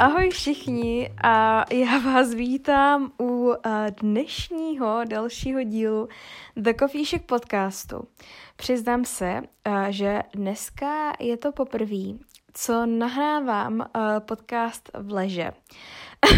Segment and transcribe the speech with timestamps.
[0.00, 3.52] Ahoj všichni a já vás vítám u
[4.00, 6.08] dnešního dalšího dílu
[6.56, 8.08] The Coffee Shack podcastu.
[8.56, 9.42] Přiznám se,
[9.90, 12.18] že dneska je to poprvé,
[12.54, 13.86] co nahrávám
[14.18, 15.50] podcast v leže.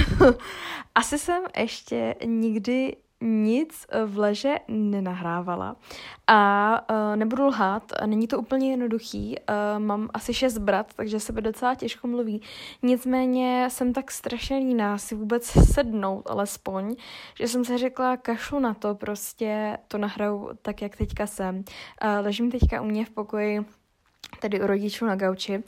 [0.95, 5.77] Asi jsem ještě nikdy nic v leže nenahrávala.
[6.27, 9.37] A uh, nebudu lhát, není to úplně jednoduchý.
[9.39, 12.43] Uh, mám asi šest brat, takže se by docela těžko mluví.
[12.83, 16.97] Nicméně jsem tak strašně líná si vůbec sednout alespoň,
[17.39, 21.57] že jsem se řekla, kašlu na to, prostě to nahraju tak, jak teďka jsem.
[21.57, 21.63] Uh,
[22.21, 23.65] ležím teďka u mě v pokoji
[24.41, 25.63] tedy u rodičů na gauči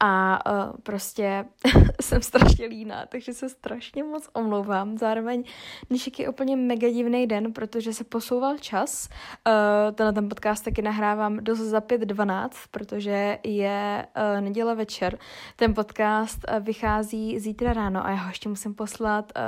[0.00, 1.44] a uh, prostě
[2.00, 4.98] jsem strašně líná, takže se strašně moc omlouvám.
[4.98, 5.44] Zároveň
[5.88, 9.08] dnešek je úplně mega divný den, protože se posouval čas.
[9.46, 15.18] Uh, tenhle ten podcast taky nahrávám dost za 5.12, protože je uh, neděle večer.
[15.56, 19.42] Ten podcast uh, vychází zítra ráno a já ho ještě musím poslat uh,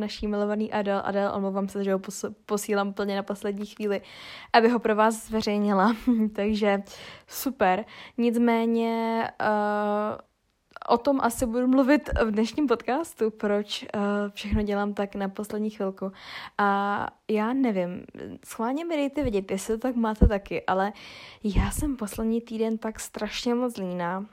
[0.00, 1.02] naší milovaný Adel.
[1.04, 4.00] Adel, omlouvám se, že ho pos- posílám plně na poslední chvíli,
[4.52, 5.96] aby ho pro vás zveřejnila.
[6.34, 6.82] takže
[7.26, 7.84] super.
[8.18, 10.18] Nicméně uh,
[10.88, 14.00] o tom asi budu mluvit v dnešním podcastu, proč uh,
[14.34, 16.12] všechno dělám tak na poslední chvilku.
[16.58, 18.04] A já nevím,
[18.44, 20.92] schválně mi dejte vědět, jestli to tak máte taky, ale
[21.44, 24.26] já jsem poslední týden tak strašně moc líná.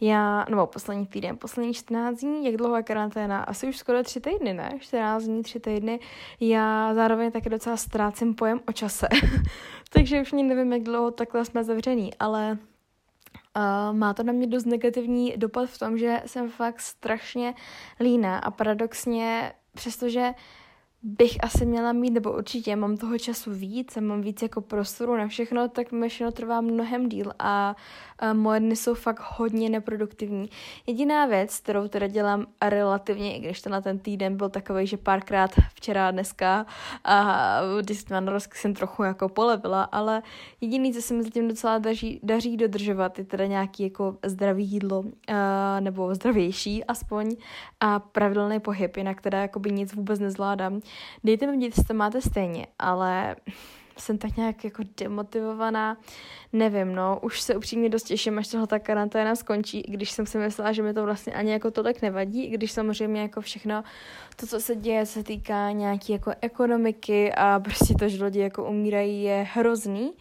[0.00, 3.42] Já, nebo poslední týden, poslední 14 dní, jak dlouho je karanténa?
[3.42, 4.72] Asi už skoro tři týdny, ne?
[4.80, 6.00] 14 dní, tři týdny.
[6.40, 9.08] Já zároveň taky docela ztrácím pojem o čase.
[9.92, 12.58] Takže už mě nevím, jak dlouho takhle jsme zavřený, ale
[13.92, 17.54] Má to na mě dost negativní dopad v tom, že jsem fakt strašně
[18.00, 20.30] líná a paradoxně, přestože
[21.02, 25.26] bych asi měla mít, nebo určitě mám toho času víc mám víc jako prostoru na
[25.26, 27.76] všechno, tak mi všechno trvá mnohem díl a,
[28.18, 30.50] a moje dny jsou fakt hodně neproduktivní.
[30.86, 35.50] Jediná věc, kterou teda dělám relativně, i když tenhle ten týden byl takový, že párkrát
[35.74, 36.66] včera, dneska
[37.04, 37.38] a
[37.80, 40.22] když jsem na jsem trochu jako polevila, ale
[40.60, 45.04] jediný, co se mi zatím docela daří, daří dodržovat, je teda nějaký jako zdravý jídlo,
[45.28, 47.36] a, nebo zdravější aspoň
[47.80, 50.80] a pravidelný pohyb, jinak teda jakoby nic vůbec nezvládám.
[51.24, 53.36] Dejte mi vědět, to máte stejně, ale
[53.98, 55.96] jsem tak nějak jako demotivovaná,
[56.52, 60.26] nevím, no, už se upřímně dost těším, až tohle ta karanténa skončí, i když jsem
[60.26, 63.84] si myslela, že mi to vlastně ani jako tolik nevadí, i když samozřejmě jako všechno
[64.36, 68.64] to, co se děje, se týká nějaký jako ekonomiky a prostě to, že lidi jako
[68.64, 70.12] umírají, je hrozný,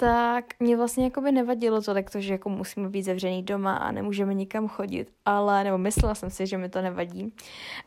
[0.00, 3.92] tak mě vlastně jako by nevadilo tolik to, že jako musíme být zavřený doma a
[3.92, 7.32] nemůžeme nikam chodit, ale, nebo myslela jsem si, že mi to nevadí,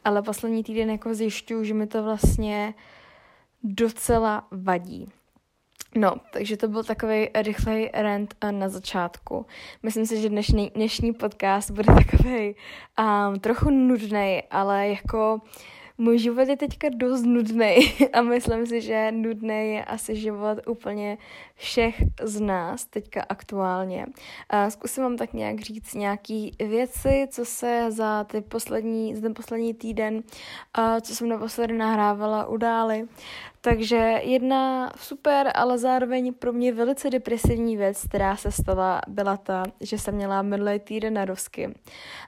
[0.06, 2.74] ale poslední týden jako zjišťuju, že mi to vlastně
[3.64, 5.10] docela vadí.
[5.96, 9.46] No, takže to byl takový rychlej rant na začátku.
[9.84, 12.56] Myslím si, že dnešní, dnešní podcast bude takový
[13.00, 15.42] um, trochu nudný, ale jako
[15.98, 17.76] můj život je teďka dost nudný
[18.14, 21.18] a myslím si, že nudný je asi život úplně
[21.56, 24.06] všech z nás teďka aktuálně.
[24.70, 29.74] Zkusím vám tak nějak říct nějaký věci, co se za, ty poslední, za ten poslední
[29.74, 30.24] týden,
[31.02, 33.08] co jsem naposledy nahrávala, udály.
[33.66, 39.64] Takže jedna super, ale zároveň pro mě velice depresivní věc, která se stala, byla ta,
[39.82, 41.74] že jsem měla minulý týden narozky.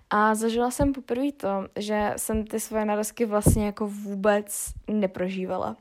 [0.10, 5.76] A zažila jsem poprvé to, že jsem ty svoje narozky vlastně jako vůbec neprožívala.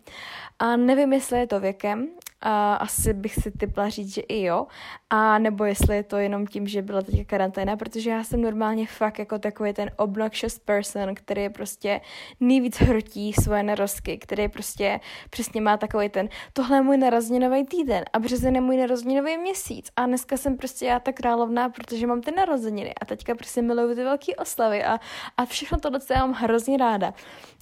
[0.58, 2.08] A nevím, jestli je to věkem,
[2.40, 4.66] a asi bych si typla říct, že i jo.
[5.10, 8.86] A nebo jestli je to jenom tím, že byla teď karanténa, protože já jsem normálně
[8.86, 12.00] fakt jako takový ten obnoxious person, který prostě
[12.40, 15.00] nejvíc hrotí svoje narozky, který prostě
[15.30, 19.90] přesně má takový ten, tohle je můj narozeninový týden a březen je můj narozeninový měsíc
[19.96, 23.94] a dneska jsem prostě já ta královna, protože mám ty narozeniny a teďka prostě miluju
[23.94, 25.00] ty velké oslavy a,
[25.36, 27.14] a všechno tohle já mám hrozně ráda.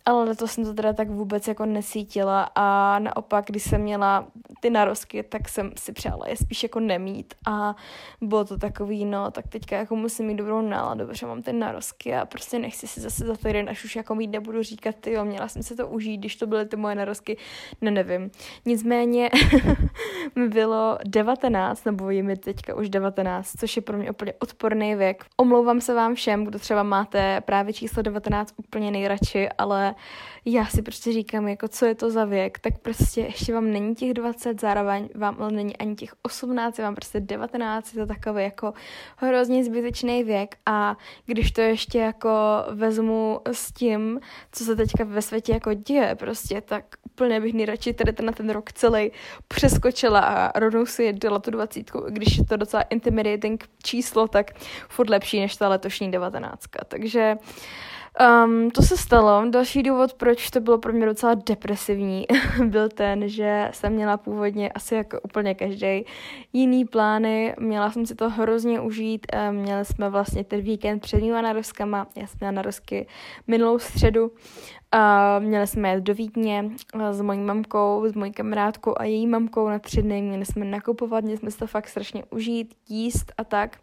[0.05, 4.27] Ale letos jsem to teda tak vůbec jako nesítila a naopak, když jsem měla
[4.61, 7.77] ty narozky, tak jsem si přála je spíš jako nemít a
[8.21, 12.15] bylo to takový, no, tak teďka jako musím mít dobrou náladu, protože mám ty narozky
[12.15, 15.25] a prostě nechci si zase za týden, až už jako mít nebudu říkat, ty jo,
[15.25, 17.37] měla jsem se to užít, když to byly ty moje narozky,
[17.81, 18.31] ne, nevím.
[18.65, 19.31] Nicméně
[20.37, 24.95] mi bylo 19, nebo je mi teďka už 19, což je pro mě úplně odporný
[24.95, 25.25] věk.
[25.37, 29.92] Omlouvám se vám všem, kdo třeba máte právě číslo 19 úplně nejradši, ale
[30.44, 33.94] já si prostě říkám, jako co je to za věk, tak prostě ještě vám není
[33.94, 38.43] těch 20, zároveň vám ale není ani těch 18, vám prostě 19, je to takový
[38.43, 38.73] jako
[39.17, 40.97] hrozně zbytečný věk a
[41.27, 42.31] když to ještě jako
[42.71, 44.21] vezmu s tím,
[44.53, 48.33] co se teďka ve světě jako děje prostě, tak úplně bych nejradši tady ten, na
[48.33, 49.11] ten rok celý
[49.49, 54.50] přeskočila a rovnou si dala tu dvacítku, když je to docela intimidating číslo, tak
[54.89, 56.85] furt lepší než ta letošní devatenáctka.
[56.89, 57.37] Takže
[58.20, 59.50] Um, to se stalo.
[59.50, 62.26] Další důvod, proč to bylo pro mě docela depresivní,
[62.64, 66.05] byl ten, že jsem měla původně asi jako úplně každý
[66.53, 67.55] jiný plány.
[67.61, 69.26] Měla jsem si to hrozně užít.
[69.50, 72.06] Měli jsme vlastně ten víkend před mýma narozkama.
[72.17, 73.06] Já jsem měla narozky
[73.47, 74.31] minulou středu
[74.93, 76.70] a měli jsme jet do Vídně
[77.11, 80.23] s mojí mamkou, s mojí kamarádkou a její mamkou na tři dny.
[80.23, 83.79] Měli jsme nakupovat, měli jsme si to fakt strašně užít, jíst a tak.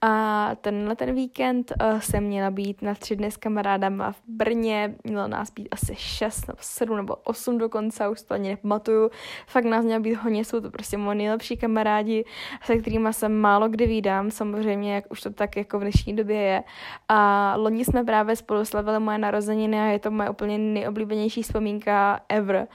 [0.00, 3.36] A tenhle ten víkend uh, jsem měla být na tři dny s
[3.66, 4.94] kamarádama v Brně.
[5.04, 9.10] Mělo nás být asi šest nebo sedm nebo osm dokonce, už to ani nepamatuju.
[9.46, 12.24] Fakt nás měla být hodně, jsou to prostě moji nejlepší kamarádi,
[12.62, 16.40] se kterými se málo kdy vídám, samozřejmě, jak už to tak jako v dnešní době
[16.40, 16.62] je.
[17.08, 22.20] A loni jsme právě spolu slavili moje narozeniny a je to moje úplně nejoblíbenější vzpomínka
[22.28, 22.68] ever.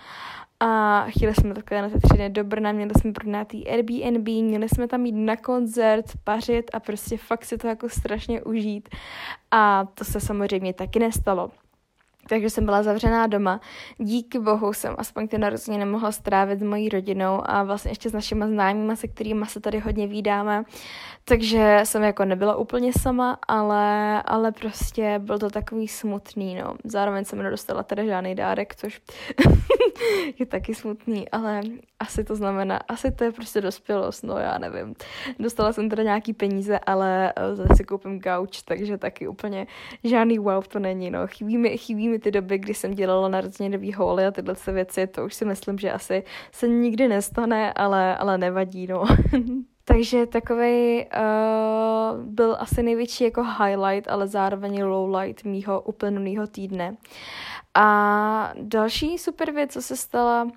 [0.63, 4.69] A chtěli jsme takhle na ty tři dny do Brna, měli jsme pronátý Airbnb, měli
[4.69, 8.90] jsme tam jít na koncert, pařit a prostě fakt si to jako strašně užít.
[9.52, 11.52] A to se samozřejmě taky nestalo
[12.31, 13.62] takže jsem byla zavřená doma.
[13.98, 18.13] Díky bohu jsem aspoň ty narozeniny nemohla strávit s mojí rodinou a vlastně ještě s
[18.13, 20.63] našimi známými, se kterými se tady hodně vídáme.
[21.25, 26.75] Takže jsem jako nebyla úplně sama, ale, ale prostě byl to takový smutný, no.
[26.83, 29.01] Zároveň jsem nedostala teda žádný dárek, což
[30.39, 31.62] je taky smutný, ale
[32.00, 34.95] asi to znamená, asi to je prostě dospělost, no já nevím.
[35.39, 39.68] Dostala jsem teda nějaký peníze, ale eh, zase koupím gauč, takže taky úplně
[40.04, 41.28] žádný wow to není, no.
[41.28, 45.25] Chybí mi, chybí mi ty doby, kdy jsem dělala narozeninový holy a tyhle věci, to
[45.25, 49.03] už si myslím, že asi se nikdy nestane, ale, ale nevadí, no.
[49.85, 56.97] Takže takový uh, byl asi největší jako highlight, ale zároveň lowlight mýho uplynulého týdne.
[57.73, 60.47] A další super věc, co se stala,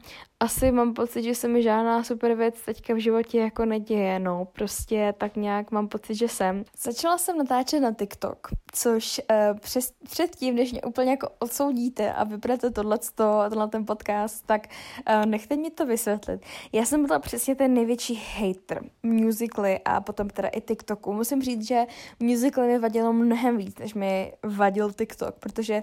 [0.41, 4.49] asi mám pocit, že se mi žádná super věc teďka v životě jako neděje, no,
[4.53, 6.65] prostě tak nějak mám pocit, že jsem.
[6.79, 12.25] Začala jsem natáčet na TikTok, což uh, přes, předtím, než mě úplně jako odsoudíte a
[12.25, 14.67] vyprete tohleto, tenhle ten podcast, tak
[15.09, 16.41] uh, nechte mi to vysvětlit.
[16.73, 21.13] Já jsem byla přesně ten největší hater musically a potom teda i TikToku.
[21.13, 21.85] Musím říct, že
[22.21, 25.83] musically mi vadilo mnohem víc, než mi vadil TikTok, protože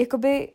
[0.00, 0.52] jakoby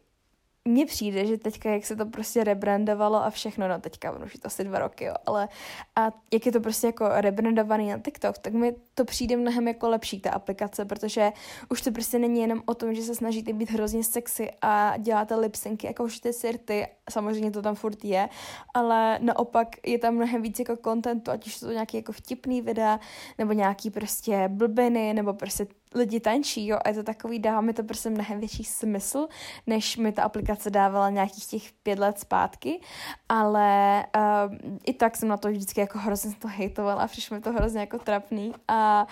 [0.67, 4.39] mně přijde, že teďka, jak se to prostě rebrandovalo a všechno, no teďka už je
[4.39, 5.47] to asi dva roky, jo, ale
[5.95, 9.89] a jak je to prostě jako rebrandovaný na TikTok, tak mi to přijde mnohem jako
[9.89, 11.31] lepší ta aplikace, protože
[11.69, 15.35] už to prostě není jenom o tom, že se snažíte být hrozně sexy a děláte
[15.35, 18.29] lipsynky, jako už ty sirty, samozřejmě to tam furt je,
[18.73, 22.61] ale naopak je tam mnohem víc jako kontentu, ať už jsou to nějaký jako vtipný
[22.61, 22.99] videa,
[23.37, 27.73] nebo nějaký prostě blbiny, nebo prostě lidi tančí, jo, a je to takový, dává mi
[27.73, 29.27] to prostě mnohem větší smysl,
[29.67, 32.81] než mi ta aplikace dávala nějakých těch pět let zpátky,
[33.29, 34.55] ale uh,
[34.85, 37.99] i tak jsem na to vždycky jako hrozně to hejtovala přišlo mi to hrozně jako
[37.99, 39.07] trapný a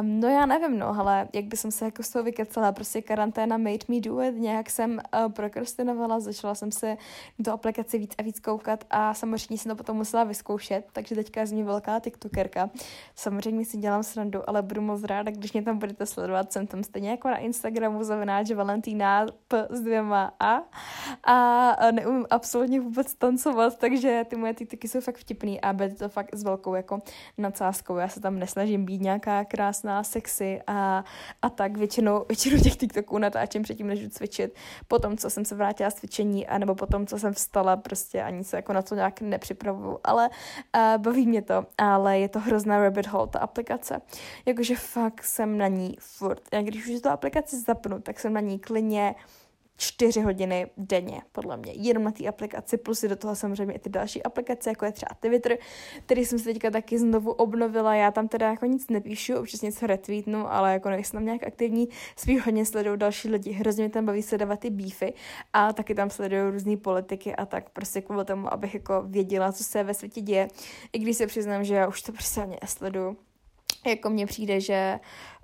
[0.00, 3.02] um, no já nevím, no, ale jak by jsem se jako z toho vykecala, prostě
[3.02, 6.96] karanténa made me do it, nějak jsem uh, prokrastinovala, začala jsem se
[7.38, 11.40] do aplikace víc a víc koukat a samozřejmě jsem to potom musela vyzkoušet, takže teďka
[11.40, 12.70] je z mě velká tiktokerka.
[13.14, 16.84] Samozřejmě si dělám srandu, ale budu moc ráda, když mě tam budete sledovat, jsem tam
[16.84, 20.62] stejně jako na Instagramu zavináč Valentína P s dvěma A
[21.24, 26.08] a neumím absolutně vůbec tancovat, takže ty moje TikToky jsou fakt vtipný a bude to
[26.08, 26.98] fakt s velkou jako
[27.38, 27.96] nadsázkou.
[27.96, 31.04] Já se tam nesnažím být nějaká krásná, sexy a,
[31.42, 34.54] a tak většinou, většinou těch TikToků natáčím předtím, než jdu cvičit.
[34.88, 38.56] Potom, co jsem se vrátila z cvičení, anebo potom, co jsem vstala, prostě ani se
[38.56, 40.30] jako na to nějak nepřipravuju, ale
[40.76, 44.00] uh, baví mě to, ale je to hrozná rabbit hole, ta aplikace.
[44.46, 46.42] Jakože fakt jsem na ní furt.
[46.52, 49.14] Já když už tu aplikaci zapnu, tak jsem na ní klidně
[49.76, 53.88] čtyři hodiny denně, podle mě, jenom na té aplikaci, plus do toho samozřejmě i ty
[53.88, 55.58] další aplikace, jako je třeba Twitter,
[56.06, 59.86] který jsem si teďka taky znovu obnovila, já tam teda jako nic nepíšu, občas něco
[59.86, 64.06] retweetnu, ale jako nejsem tam nějak aktivní, spíš hodně sleduju další lidi, hrozně mě tam
[64.06, 65.14] baví sledovat ty beefy
[65.52, 69.64] a taky tam sleduju různé politiky a tak prostě kvůli tomu, abych jako věděla, co
[69.64, 70.48] se ve světě děje,
[70.92, 73.16] i když se přiznám, že já už to prostě ani nesleduju.
[73.86, 75.00] Jako mně přijde, že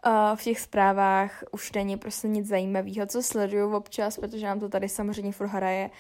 [0.06, 4.68] uh, v těch zprávách už není prostě nic zajímavého, co sleduju občas, protože nám to
[4.68, 5.90] tady samozřejmě furt hraje,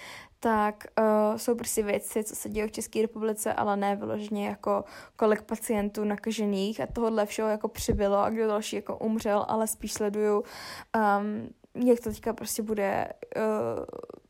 [0.40, 4.84] tak uh, jsou prostě věci, co se děje v České republice, ale ne vyloženě jako
[5.16, 9.92] kolik pacientů nakažených a tohohle všeho jako přibylo a kdo další jako umřel, ale spíš
[9.92, 13.84] sleduju um, jak to teďka prostě bude uh,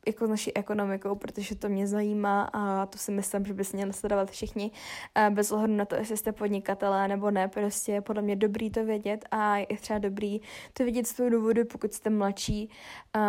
[0.06, 3.76] jako s naší ekonomikou, protože to mě zajímá a to si myslím, že by se
[3.76, 8.00] měli sledovat všichni uh, bez ohledu na to, jestli jste podnikatelé nebo ne, prostě je
[8.00, 10.40] podle mě dobrý to vědět a je třeba dobrý
[10.72, 12.70] to vědět z toho důvodu, pokud jste mladší,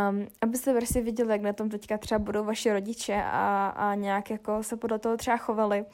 [0.10, 4.30] um, abyste prostě viděli, jak na tom teďka třeba budou vaše rodiče a, a nějak
[4.30, 5.86] jako se podle toho třeba chovali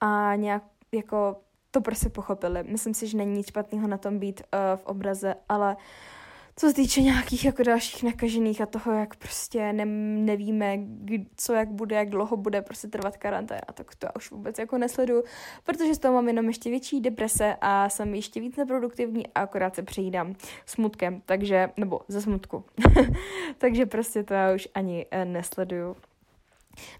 [0.00, 1.36] a nějak jako
[1.70, 2.62] to prostě pochopili.
[2.62, 5.76] Myslím si, že není nic špatného na tom být uh, v obraze, ale
[6.58, 9.84] co se týče nějakých jako dalších nakažených a toho, jak prostě ne,
[10.24, 10.78] nevíme,
[11.36, 14.78] co jak bude, jak dlouho bude prostě trvat karanténa, tak to já už vůbec jako
[14.78, 15.22] nesledu,
[15.64, 19.74] protože z toho mám jenom ještě větší deprese a jsem ještě víc neproduktivní a akorát
[19.74, 20.34] se přejídám
[20.66, 22.64] smutkem, takže, nebo ze smutku.
[23.58, 25.96] takže prostě to já už ani uh, nesleduju.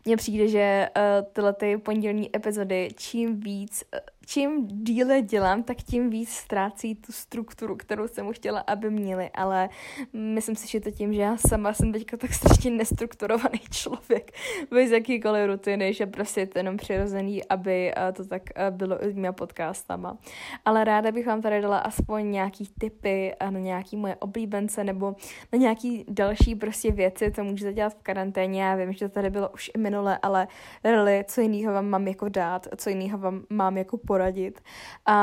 [0.05, 5.77] Mně přijde, že uh, tyhle ty pondělní epizody čím víc uh, čím díle dělám, tak
[5.77, 9.69] tím víc ztrácí tu strukturu, kterou jsem už chtěla, aby měli, ale
[10.13, 14.31] myslím si, že to tím, že já sama jsem teďka tak strašně nestrukturovaný člověk
[14.71, 19.05] bez jakýkoliv rutiny, že prostě je to jenom přirozený, aby eh, to tak eh, bylo
[19.05, 20.19] i s mými podcastama.
[20.65, 25.17] Ale ráda bych vám tady dala aspoň nějaký tipy na nějaký moje oblíbence nebo
[25.53, 28.63] na nějaký další prostě věci, co můžete dělat v karanténě.
[28.63, 30.49] Já vím, že to tady bylo už i minule, ale
[30.85, 34.61] really, co jiného vám mám jako dát, co jiného vám mám jako poradit.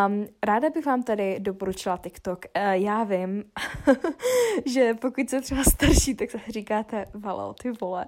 [0.07, 2.45] Um, ráda bych vám tady doporučila TikTok.
[2.45, 3.43] Uh, já vím,
[4.65, 8.05] že pokud jste třeba starší, tak se říkáte, valo, ty vole.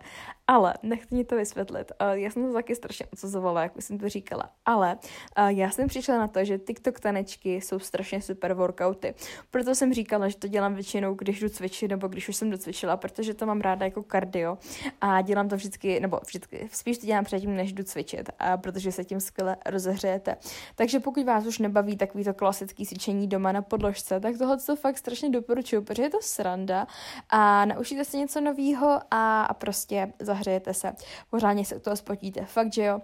[0.47, 1.91] Ale nechci mi to vysvětlit.
[2.01, 4.49] Uh, já jsem to taky strašně odsuzovala, jak už jsem to říkala.
[4.65, 4.97] Ale
[5.39, 9.13] uh, já jsem přišla na to, že TikTok tanečky jsou strašně super workouty.
[9.51, 12.97] Proto jsem říkala, že to dělám většinou, když jdu cvičit, nebo když už jsem docvičila,
[12.97, 14.57] protože to mám ráda jako kardio.
[15.01, 18.91] A dělám to vždycky, nebo vždycky, spíš to dělám předtím, než jdu cvičit, a protože
[18.91, 20.37] se tím skvěle rozehřejete.
[20.75, 24.75] Takže pokud vás už nebaví takový to klasický cvičení doma na podložce, tak tohle to
[24.75, 26.87] fakt strašně doporučuju, protože je to sranda
[27.29, 30.93] a naučíte se něco nového a, a prostě zahřejete se.
[31.29, 32.45] Pořádně se u toho spotíte.
[32.45, 33.01] Fakt, že jo.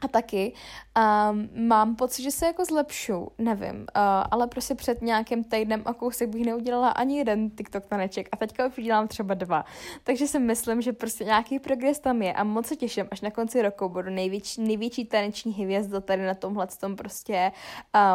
[0.00, 3.86] A taky um, mám pocit, že se jako zlepšu, nevím, uh,
[4.30, 8.66] ale prostě před nějakým týdnem a kousek bych neudělala ani jeden TikTok taneček a teďka
[8.66, 9.64] už udělám třeba dva.
[10.04, 13.30] Takže si myslím, že prostě nějaký progres tam je a moc se těším, až na
[13.30, 17.52] konci roku budu největší, největší taneční hvězda tady na tomhle tom prostě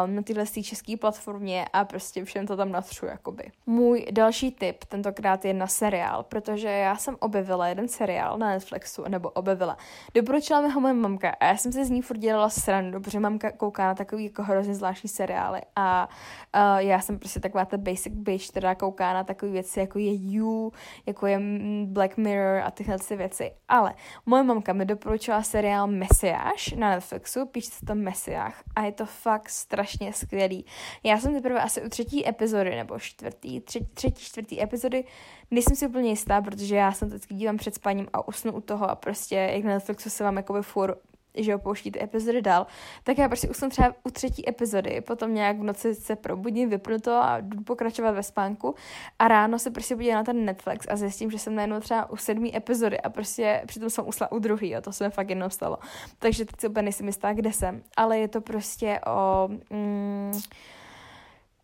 [0.04, 3.50] um, na téhle české platformě a prostě všem to tam natřu, jakoby.
[3.66, 9.04] Můj další tip tentokrát je na seriál, protože já jsem objevila jeden seriál na Netflixu,
[9.08, 9.76] nebo objevila.
[10.14, 13.20] Doporučila mi ho moje mamka a já jsem si z ní furt dělala srandu, protože
[13.20, 16.08] mamka kouká na takový jako hrozně zvláštní seriály a
[16.56, 20.14] uh, já jsem prostě taková ta basic bitch, která kouká na takové věci, jako je
[20.14, 20.72] You,
[21.06, 21.40] jako je
[21.84, 23.52] Black Mirror a tyhle ty věci.
[23.68, 23.94] Ale
[24.26, 29.06] moje mamka mi doporučila seriál Messiáš na Netflixu, píše se tam Messiáš a je to
[29.06, 30.66] fakt strašně skvělý.
[31.02, 35.04] Já jsem teprve asi u třetí epizody, nebo čtvrtý, třetí, třetí, čtvrtý epizody,
[35.50, 38.90] nejsem si úplně jistá, protože já jsem vždycky dívám před spaním a usnu u toho
[38.90, 40.98] a prostě jak na Netflixu se vám jakoby furt
[41.36, 42.66] že opouští ty epizody dál,
[43.04, 46.98] tak já prostě už třeba u třetí epizody, potom nějak v noci se probudím, vypnu
[46.98, 48.74] to a jdu pokračovat ve spánku
[49.18, 52.16] a ráno se prostě podívám na ten Netflix a zjistím, že jsem najednou třeba u
[52.16, 55.50] sedmý epizody a prostě přitom jsem usla u druhý a to se mi fakt jednou
[55.50, 55.78] stalo.
[56.18, 57.82] Takže teď si úplně nejsem jistá, kde jsem.
[57.96, 59.48] Ale je to prostě o...
[59.70, 60.32] Mm,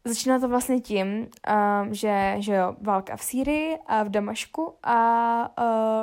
[0.04, 5.52] Začíná to vlastně tím, um, že, že jo, válka v Sýrii a v Damašku a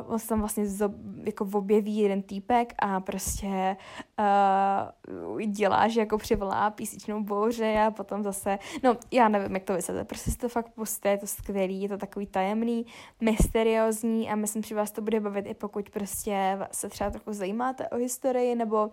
[0.06, 0.90] uh, on se tam vlastně zo,
[1.24, 3.78] jako objeví jeden týpek a prostě
[4.20, 9.74] uh, dělá, že jako přivolá písničnou bouře a potom zase, no já nevím, jak to
[9.74, 12.86] vysvětlit, prostě si to fakt pusté, je to skvělý, je to takový tajemný,
[13.22, 17.90] mysteriózní a myslím, že vás to bude bavit i pokud prostě se třeba trochu zajímáte
[17.90, 18.92] o historii nebo uh,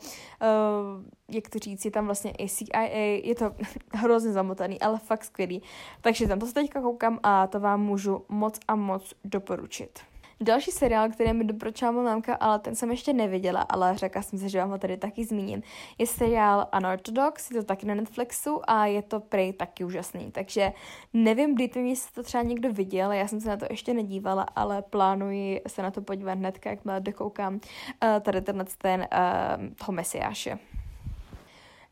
[1.28, 2.82] jak to říct, je tam vlastně i CIA,
[3.22, 3.54] je to
[3.92, 5.62] hrozně zamotaný, ale fakt skvělý.
[6.00, 10.00] Takže tam to se teďka koukám a to vám můžu moc a moc doporučit.
[10.40, 14.48] Další seriál, který mi doporučila mámka, ale ten jsem ještě neviděla, ale řekla jsem si,
[14.48, 15.62] že vám ho tady taky zmíním,
[15.98, 20.30] je seriál Unorthodox, je to taky na Netflixu a je to prej taky úžasný.
[20.32, 20.72] Takže
[21.12, 24.42] nevím, kdy to jestli to třeba někdo viděl, já jsem se na to ještě nedívala,
[24.42, 27.60] ale plánuji se na to podívat hnedka, jak dokoukám uh,
[28.20, 30.58] tady tenhle ten uh, toho mesiáše.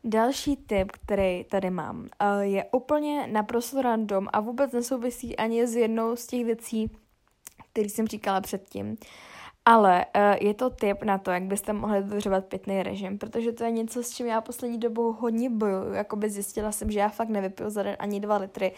[0.05, 5.75] Další tip, který tady mám, eh, je úplně naprosto random a vůbec nesouvisí ani s
[5.75, 6.91] jednou z těch věcí,
[7.71, 8.97] který jsem říkala předtím.
[9.65, 13.63] Ale uh, je to tip na to, jak byste mohli dodržovat pitný režim, protože to
[13.63, 15.93] je něco, s čím já poslední dobou hodně bojuju.
[15.93, 18.71] Jakoby zjistila jsem, že já fakt nevypiju za den ani dva litry,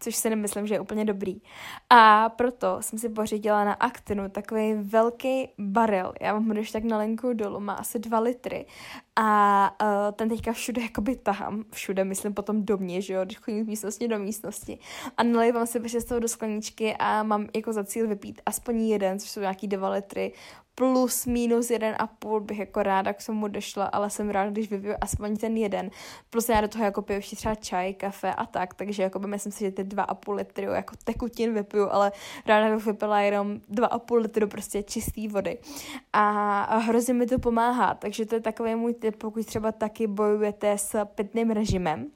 [0.00, 1.42] což si nemyslím, že je úplně dobrý.
[1.90, 6.12] A proto jsem si pořídila na Actinu takový velký barel.
[6.20, 8.66] Já vám když tak na lenku dolů, má asi dva litry.
[9.16, 13.38] A uh, ten teďka všude jakoby tahám, všude myslím potom do mě, že jo, když
[13.38, 14.78] chodím z místnosti do místnosti.
[15.16, 18.80] A nalejvám si prostě z toho do skleničky a mám jako za cíl vypít aspoň
[18.80, 20.32] jeden, což jsou nějaký dva litry,
[20.74, 24.70] plus minus jeden a půl bych jako ráda k tomu došla, ale jsem ráda, když
[24.70, 25.90] vypiju aspoň ten jeden.
[26.30, 29.26] Plus já do toho jako piju ještě třeba čaj, kafe a tak, takže jako by
[29.26, 32.12] myslím si, že ty dva a půl litry jako tekutin vypiju, ale
[32.46, 35.58] ráda bych vypila jenom dva a půl litru prostě čistý vody.
[36.12, 40.78] A hrozně mi to pomáhá, takže to je takový můj tip, pokud třeba taky bojujete
[40.78, 42.10] s pitným režimem,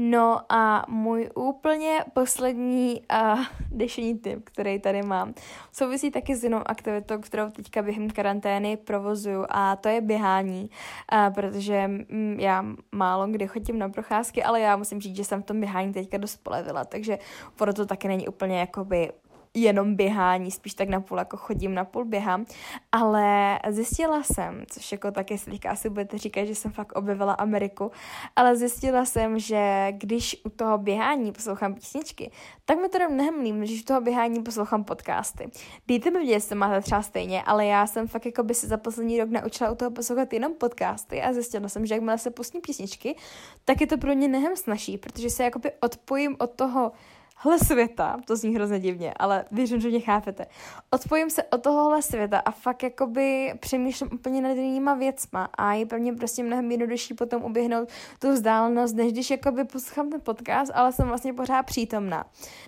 [0.00, 3.40] No a můj úplně poslední uh,
[3.70, 5.34] dešení tip, který tady mám,
[5.72, 10.70] souvisí taky s jinou aktivitou, kterou teďka během karantény provozuju a to je běhání,
[11.12, 15.42] uh, protože mm, já málo kdy chodím na procházky, ale já musím říct, že jsem
[15.42, 17.18] v tom běhání teďka dost polevila, takže
[17.56, 19.12] proto taky není úplně jakoby
[19.54, 22.46] jenom běhání, spíš tak na půl jako chodím, na půl běhám,
[22.92, 27.32] ale zjistila jsem, což jako taky si teďka asi budete říkat, že jsem fakt objevila
[27.32, 27.90] Ameriku,
[28.36, 32.30] ale zjistila jsem, že když u toho běhání poslouchám písničky,
[32.64, 35.50] tak mi to jde mnohem líp, když u toho běhání poslouchám podcasty.
[35.88, 38.76] Dejte mi vědět, jestli máte třeba stejně, ale já jsem fakt jako by se za
[38.76, 42.60] poslední rok naučila u toho poslouchat jenom podcasty a zjistila jsem, že jakmile se pustím
[42.60, 43.16] písničky,
[43.64, 46.92] tak je to pro mě mnohem snažší, protože se jakoby odpojím od toho
[47.40, 50.46] hle světa, to zní hrozně divně, ale věřím, že mě chápete.
[50.90, 55.86] Odpojím se od tohohle světa a fakt jakoby přemýšlím úplně nad jinýma věcma a je
[55.86, 60.72] pro mě prostě mnohem jednodušší potom uběhnout tu vzdálenost, než když jakoby poslouchám ten podcast,
[60.74, 62.24] ale jsem vlastně pořád přítomná.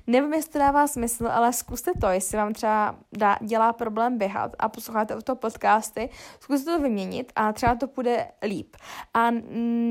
[0.07, 4.57] Nevím, jestli to dává smysl, ale zkuste to, jestli vám třeba dá, dělá problém běhat
[4.59, 6.09] a posloucháte u toho podcasty,
[6.41, 8.77] zkuste to vyměnit a třeba to půjde líp.
[9.15, 9.31] A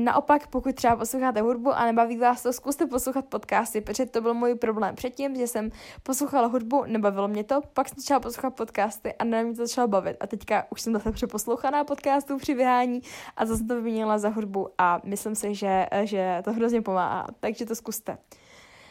[0.04, 4.34] naopak, pokud třeba posloucháte hudbu a nebaví vás to, zkuste poslouchat podcasty, protože to byl
[4.34, 5.70] můj problém předtím, že jsem
[6.02, 9.88] poslouchala hudbu, nebavilo mě to, pak jsem začala poslouchat podcasty a na mě to začalo
[9.88, 10.16] bavit.
[10.20, 13.00] A teďka už jsem zase přeposlouchaná podcastů při běhání
[13.36, 17.66] a zase to vyměnila za hudbu a myslím si, že, že to hrozně pomáhá, takže
[17.66, 18.18] to zkuste.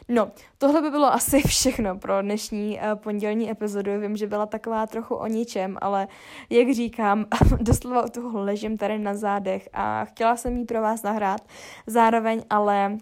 [0.09, 3.99] No, tohle by bylo asi všechno pro dnešní uh, pondělní epizodu.
[3.99, 6.07] Vím, že byla taková trochu o ničem, ale
[6.49, 7.25] jak říkám,
[7.59, 11.41] doslova u toho ležím tady na zádech a chtěla jsem jí pro vás nahrát.
[11.87, 12.97] Zároveň ale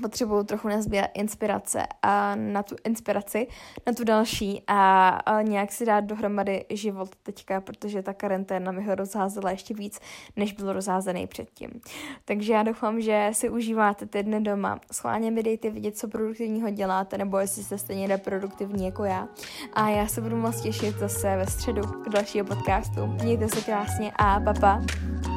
[0.00, 3.46] potřebuju trochu nazbírat inspirace a na tu inspiraci,
[3.86, 8.84] na tu další a, a nějak si dát dohromady život teďka, protože ta karanténa mi
[8.84, 10.00] ho rozházela ještě víc,
[10.36, 11.70] než byl rozházený předtím.
[12.24, 14.80] Takže já doufám, že si užíváte ty dny doma.
[14.92, 19.28] Schválně mi dejte vidět, co produktivního děláte, nebo jestli jste stejně neproduktivní jako já.
[19.72, 23.06] A já se budu moc těšit zase ve středu k dalšího podcastu.
[23.06, 24.60] Mějte se krásně a papa.
[24.60, 25.27] Pa.